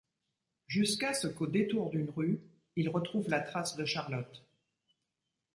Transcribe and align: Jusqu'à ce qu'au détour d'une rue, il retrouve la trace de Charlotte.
Jusqu'à 0.65 1.13
ce 1.13 1.27
qu'au 1.27 1.45
détour 1.45 1.91
d'une 1.91 2.09
rue, 2.09 2.41
il 2.75 2.89
retrouve 2.89 3.29
la 3.29 3.39
trace 3.39 3.75
de 3.75 3.85
Charlotte. 3.85 4.43